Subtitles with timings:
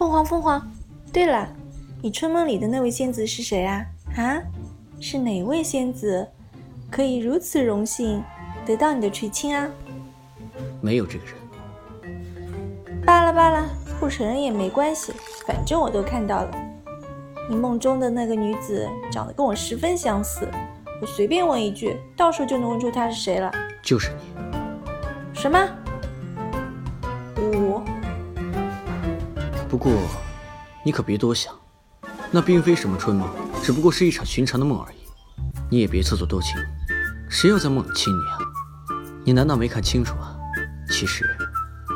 [0.00, 0.72] 凤凰，凤凰，
[1.12, 1.46] 对了，
[2.00, 3.84] 你春梦里的那位仙子是谁啊？
[4.16, 4.40] 啊，
[4.98, 6.26] 是哪位仙子，
[6.90, 8.24] 可以如此荣幸
[8.64, 9.68] 得到你的垂青啊？
[10.80, 11.34] 没有这个人。
[13.04, 13.68] 罢了罢了，
[14.00, 15.12] 不承认也没关系，
[15.46, 16.50] 反正我都看到了。
[17.50, 20.48] 你梦中的那个女子长得跟我十分相似，
[21.02, 23.52] 我随便问一句，到时候就能问出她是谁了。
[23.82, 25.38] 就是你。
[25.38, 25.58] 什么？
[29.70, 29.92] 不过，
[30.82, 31.54] 你可别多想，
[32.32, 33.30] 那并非什么春梦，
[33.62, 34.96] 只不过是一场寻常的梦而已。
[35.70, 36.56] 你也别自作多情，
[37.28, 38.38] 谁要在梦里亲你啊？
[39.24, 40.36] 你难道没看清楚啊？
[40.90, 41.24] 其实，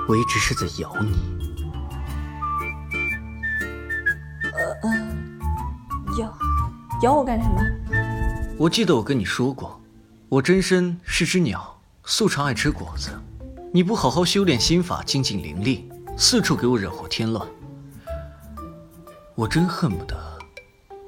[0.09, 1.13] 我一直是在咬你。
[4.53, 5.17] 呃呃，
[6.21, 6.39] 咬
[7.03, 7.61] 咬我干什么？
[8.57, 9.81] 我记得我跟你说过，
[10.29, 13.11] 我真身是只鸟，素常爱吃果子。
[13.73, 17.45] 你不好好修炼心法，精进灵力，四处给我惹祸添乱。
[19.37, 20.17] 我真恨不得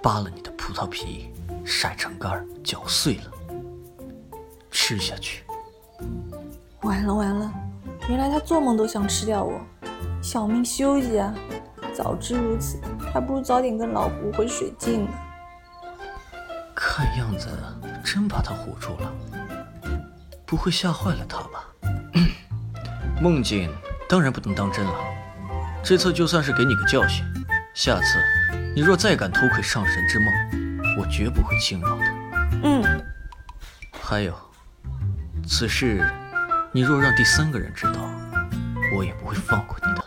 [0.03, 1.31] 扒了你的葡萄皮，
[1.65, 3.31] 晒成干儿嚼碎了
[4.69, 5.45] 吃下去。
[6.83, 7.53] 完了完了，
[8.09, 9.61] 原来他做梦都想吃掉我，
[10.21, 11.33] 小命休息啊！
[11.95, 12.81] 早知如此，
[13.13, 15.11] 还不如早点跟老胡回水镜呢。
[16.75, 17.49] 看样子
[18.05, 19.13] 真把他唬住了，
[20.45, 21.65] 不会吓坏了他吧？
[23.23, 23.73] 梦境
[24.09, 24.95] 当然不能当真了，
[25.81, 27.25] 这次就算是给你个教训。
[27.77, 28.19] 下次，
[28.75, 30.33] 你若再敢偷窥上神之梦，
[30.99, 32.05] 我绝不会轻饶的。
[32.65, 32.83] 嗯。
[34.01, 34.35] 还有，
[35.47, 36.03] 此事
[36.73, 38.11] 你若让第三个人知道，
[38.95, 40.03] 我也不会放过你的。